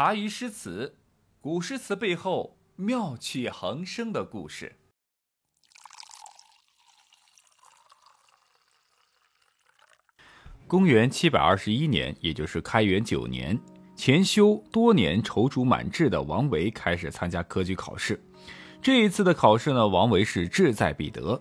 [0.00, 0.96] 茶余诗词，
[1.42, 4.76] 古诗词背后妙趣横生的故事。
[10.66, 13.60] 公元七百二十一年，也就是开元九年，
[13.94, 18.18] 前修多年踌躇满志的王维开始参加科举考试。
[18.80, 21.38] 这一次的考试呢，王维是志在必得。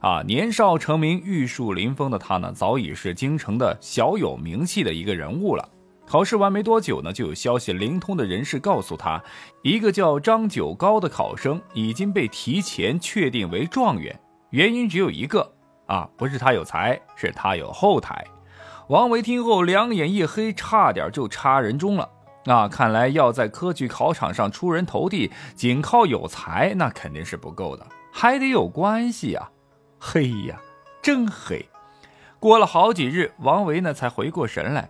[0.00, 5.68] 啊，年少成名、玉树临风的他呢，早已是京城的小有名气的一个人物了。
[6.08, 9.22] 考试完没多久呢，就有消息灵通的人士告诉他，
[9.62, 14.18] 一个叫张九高的考生已经被提前确定为状元。
[14.48, 15.52] 原因只有一个
[15.86, 18.24] 啊，不是他有才，是他有后台。
[18.88, 22.08] 王维听后两眼一黑，差点就插人中了。
[22.46, 29.50] 啊，看来要在科举考场上出人头地，仅靠有才那肯定是不够的，还得有关系啊！
[29.98, 30.58] 黑呀，
[31.02, 31.68] 真黑！
[32.40, 34.88] 过了好几日，王维呢才回过神来。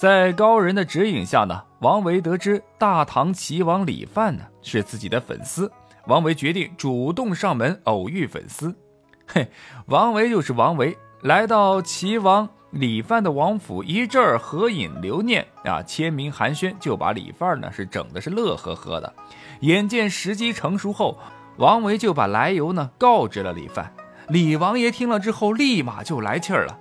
[0.00, 5.70] 在高人的指引下呢，王维得知大唐齐王李范呢是自己的粉丝，
[6.06, 8.74] 王维决定主动上门偶遇粉丝。
[9.28, 9.50] 嘿，
[9.88, 19.14] 王维就是王维，来到齐王李范的王府，一阵儿合影留念啊，签名寒暄，就把李范呢是整的是乐呵呵的。
[19.60, 21.18] 眼见时机成熟后，
[21.58, 23.94] 王维就把来由呢告知了李范。
[24.30, 26.78] 李王爷听了之后，立马就来气儿了。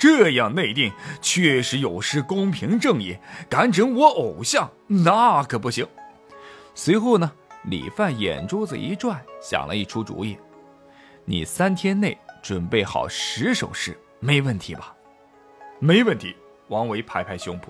[0.00, 3.18] 这样内定确实有失公平正义，
[3.50, 5.86] 敢整我偶像，那可不行。
[6.74, 7.30] 随后呢，
[7.64, 10.38] 李范眼珠子一转，想了一出主意：
[11.26, 14.94] 你三天内准备好十首诗，没问题吧？
[15.78, 16.34] 没问题。
[16.68, 17.68] 王维拍拍胸脯。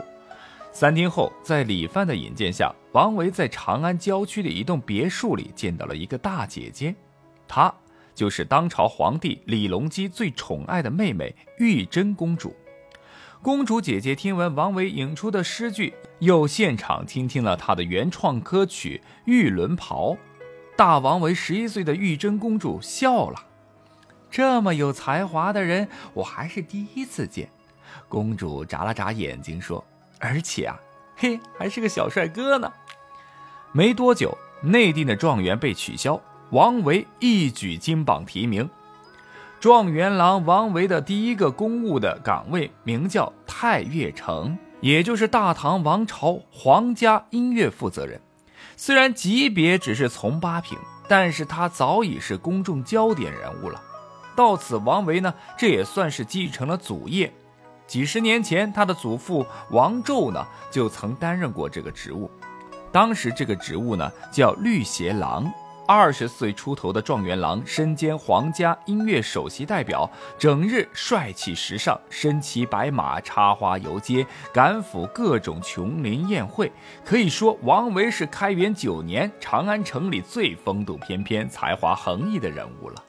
[0.71, 6.95] 三天后，在李范的引荐下，王维在长安郊区的一栋别墅里见到了一个大姐姐，
[7.49, 7.75] 她。
[8.15, 12.55] 就是当朝皇帝李隆基最宠爱的妹妹玉真公主。
[13.43, 20.11] 公主姐姐听闻王维引出的诗句，又现场听听了他的原创歌曲《玉轮袍》。
[20.77, 23.47] 大王为十一岁的玉真公主笑了
[24.31, 27.49] ：“这么有才华的人，我还是第一次见。”
[28.09, 29.83] 公主眨了眨眼睛说
[30.21, 30.79] ：“而且啊，
[31.17, 32.71] 嘿，还是个小帅哥呢。”
[33.73, 36.21] 没多久，内定的状元被取消。
[36.51, 38.69] 王维一举金榜题名，
[39.61, 48.21] 状元郎王维的第一个公务的岗位名叫太岳丞，也就是大唐王朝皇家音乐负责人。
[48.77, 53.81] 虽然级别只是从八品，但是他早已是公众焦点人物了。
[54.35, 57.33] 到此，王维呢，这也算是继承了祖业。
[57.87, 62.29] 几十年前，他的祖父王胄呢，就曾担任过这个职务。
[62.91, 65.49] 当时这个职务呢，叫律协郎。
[65.93, 70.09] 二十岁出头的状元郎身兼皇家音乐首席代表，
[70.39, 76.71] 整日帅气时尚，身骑白马，插花游街，赶赴各种琼林宴会。
[77.05, 83.05] 可以说，王维是开元九年长安城里最风度翩翩、才华横溢的人物了。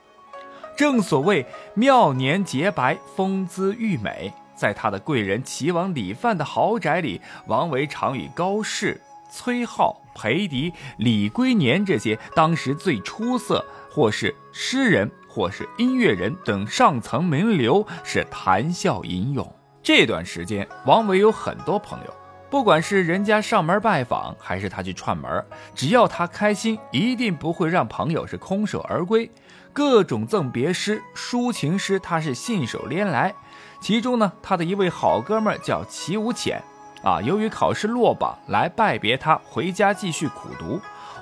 [0.75, 4.33] 正所谓妙年洁白，风姿玉美。
[4.55, 8.99] 在他的贵人齐王李范的豪宅里，王维常与高适。
[9.31, 19.55] 崔颢、裴迪、李龟年这些当时最出色，或是诗人，或是音乐人等上层名流是谈笑吟咏。
[19.81, 22.13] 这段时间，王维有很多朋友，
[22.49, 25.43] 不管是人家上门拜访，还是他去串门，
[25.73, 29.31] 只要他开心，一定不会让朋友是空手而归。
[29.73, 33.33] 各种赠别诗、抒情诗，他是信手拈来。
[33.79, 36.61] 其中呢，他的一位好哥们叫齐无浅。
[37.03, 40.79] 啊，由于考试落榜，来拜别他，回家继续苦读。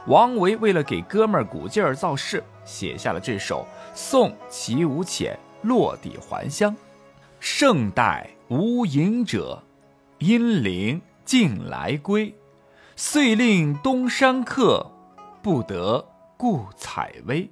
[0.07, 3.65] 王维为了给哥们儿鼓劲儿造势，写下了这首
[3.97, 6.71] 《送其无浅落地还乡》：
[7.39, 9.63] 圣代无隐者，
[10.17, 12.35] 阴灵尽来归。
[12.95, 14.91] 遂令东山客，
[15.41, 17.49] 不得顾采薇。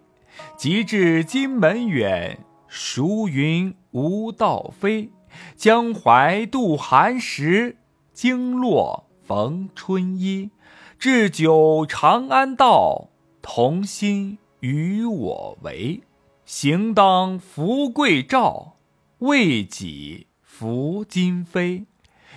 [0.55, 5.09] 及至荆门远，熟云无道飞。
[5.55, 7.77] 江淮渡寒食。
[8.17, 10.49] 经络逢春衣，
[10.97, 13.09] 置酒长安道，
[13.43, 16.01] 同心与我为。
[16.43, 18.73] 行当富贵照，
[19.19, 21.85] 为己服金飞。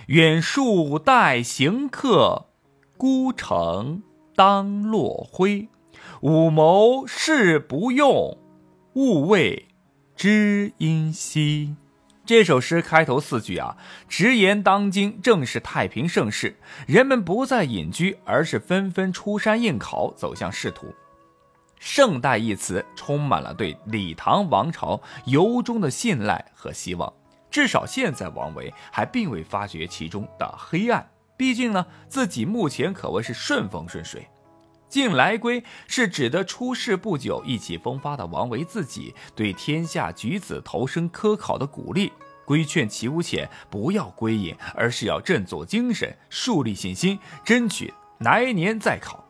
[0.05, 2.45] 远树待行客，
[2.95, 4.03] 孤城
[4.35, 5.67] 当落晖。
[6.21, 8.37] 五谋事不用，
[8.93, 9.65] 勿谓
[10.15, 11.75] 知音稀。
[12.31, 13.75] 这首诗开头四句啊，
[14.07, 16.55] 直言当今正是太平盛世，
[16.87, 20.95] 人们不再隐居，而是纷纷出山应考，走向仕途。
[21.77, 27.11] 盛代一词充满了对李唐王朝由衷的信赖和希望。
[27.49, 31.05] 至少现在，王维还并未发觉其中的黑暗。
[31.35, 34.25] 毕竟呢，自己目前可谓是顺风顺水。
[34.91, 42.11] 晋来归是指的出世不久、意气风发的王维自己对天下举子投身科考的鼓励，
[42.43, 49.23] 规劝齐无浅不要归隐，而是要振作精神，树立信心，争取来年再考。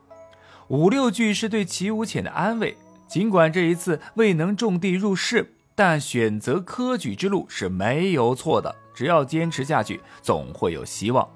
[0.69, 2.75] 五六句是对齐无浅的安慰，
[3.07, 11.30] 尽管这一次未能种地入仕，但选择科举之路是没有错的，只要坚持下去，总会有希望。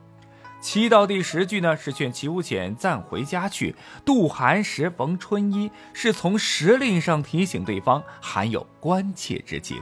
[0.65, 3.75] 七到第十句呢，是劝齐无浅暂回家去。
[4.03, 9.79] 渡寒时逢春衣，是从时令上提醒对方，含有关切之情。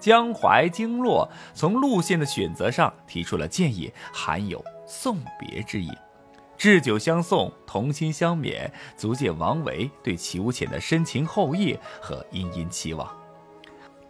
[0.00, 5.90] 江淮经络从路线的选择上提出了建议，含有送别之意。
[6.56, 13.06] 置酒相送，同心相勉，足见王维对齐无浅的深情厚谊和殷殷期望。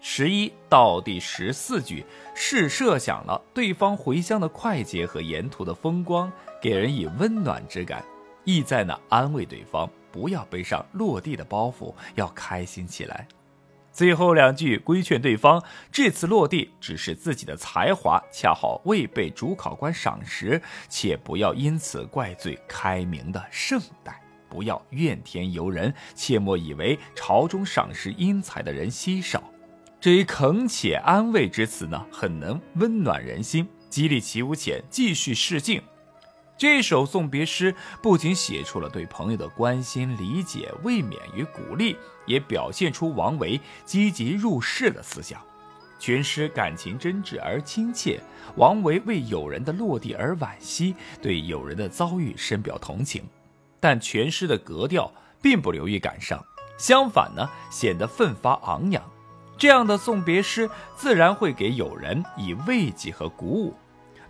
[0.08, 6.30] 十一到第十四句是设想了对方回乡的快捷和沿途的风光，
[6.62, 8.04] 给人以温暖之感，
[8.44, 13.26] 意在呢安慰对方不要背上落地的包袱，要开心起来。
[13.90, 15.60] 最后两句规劝对方
[15.90, 29.42] 这次落地只是自己的才华恰好未被主考官赏识，且不要因此怪罪开明的圣代，不要怨天尤人，切莫以为朝中赏识英才的人稀少。
[29.98, 35.82] 这一恳切安慰之词呢，很能温暖人心，激励齐无浅继续试镜。
[36.58, 41.96] 这首送别诗不仅写出了对朋友的关心、理解、慰勉与鼓励，
[42.26, 45.40] 也表现出王维积极入世的思想。
[45.98, 48.20] 全诗感情真挚而亲切，
[48.56, 53.24] 王维为友人的落地而惋惜，对友人的遭遇深表同情。
[53.80, 55.12] 但全诗的格调
[55.42, 56.42] 并不流于感伤，
[56.78, 59.02] 相反呢，显得奋发昂扬。
[59.58, 63.74] 这样的送别诗，自然会给友人以慰藉和鼓舞。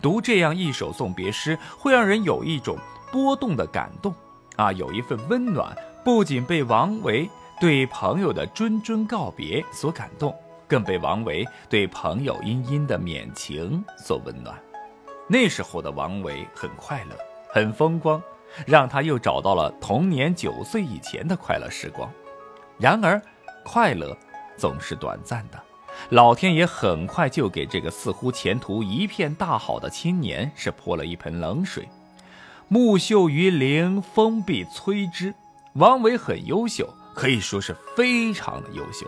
[0.00, 2.76] 读这样一首送别诗，会让人有一种
[3.11, 4.14] 波动的感动，
[4.56, 5.76] 啊，有一份温暖。
[6.05, 7.28] 不仅被王维
[7.61, 10.32] 对朋友的谆谆告别所感动，
[10.69, 14.56] 更被王维对朋友殷殷的勉情所温暖。
[15.26, 17.17] 那时候的王维很快乐，
[17.49, 18.22] 很风光，
[18.64, 22.08] 让他又找到了童年九岁以前的快乐时光。
[22.79, 23.20] 然而，
[23.64, 24.17] 快乐。
[24.56, 25.62] 总是短暂的，
[26.11, 31.88] 老天爷很快就给这个似乎前途一片大好的青年是泼了一盆冷水。
[32.69, 35.35] 木秀于林，风必摧之。
[35.75, 39.06] 王维很优秀，可以说是非常的优秀，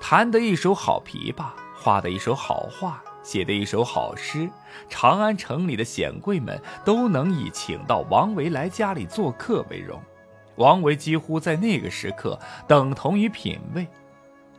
[0.00, 1.46] 弹得一手好琵琶，
[1.76, 4.50] 画得一手好画，写得一手好诗。
[4.88, 10.02] 长安城里的显贵们都能以请到王维来家里做客为荣。
[10.56, 13.86] 王维几乎在那个时刻等同于品味。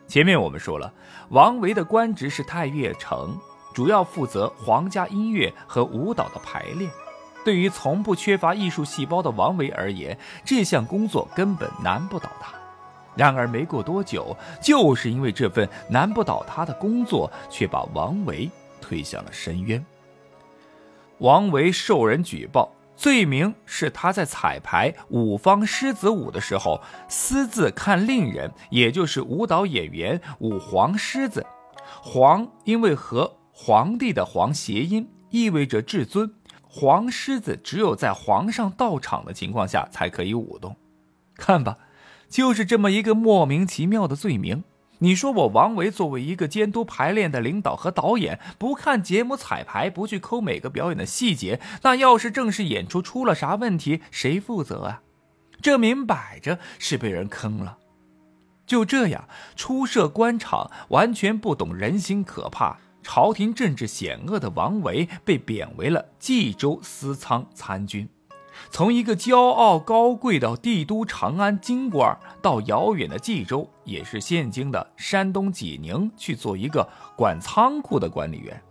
[0.09, 0.91] 前面我们说了，
[1.29, 3.39] 王维的官职是太岳丞，
[3.75, 6.89] 主要负责皇家音乐和舞蹈的排练。
[7.45, 12.51] 对于从不缺乏艺术细胞的王维而言，这项工作根本难不倒他。
[13.15, 18.49] 然而没过多久，就是因为这份难不倒他的工作，却把王维
[18.81, 19.85] 推向了深渊。
[21.19, 22.71] 王维受人举报。
[22.99, 31.45] 罪名是他在彩排五方狮子舞的时候，私自看令人，也就是舞蹈演员舞黄狮子。
[32.03, 36.33] 黄因为和皇帝的黄谐音，意味着至尊。
[36.61, 40.75] 黄狮子只有在皇上到场的情况下才可以舞动。
[41.37, 41.77] 看吧，
[42.27, 44.65] 就是这么一个莫名其妙的罪名。
[45.01, 55.01] 你说我王维作为一个监督排练的领导和导演，不看节目彩排，不去抠每个表演的细节，那要是正式演出出了啥问题，谁负责啊？
[55.61, 57.77] 这明摆着是被人坑了。
[58.65, 68.07] 就这样，初涉官场、完全不懂人心可怕、朝廷政治险恶的王维，被贬为了冀州司仓参军。
[68.71, 78.61] 从一个骄傲高贵的帝都长安京官，到遥远的冀州，也是现今的山东济宁，去做一个管仓库的管理员，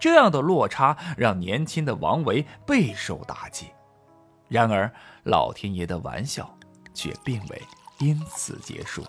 [0.00, 3.66] 这样的落差让年轻的王维备受打击。
[4.48, 4.92] 然而，
[5.24, 6.52] 老天爷的玩笑
[6.92, 7.62] 却并未
[7.98, 9.04] 因此结束。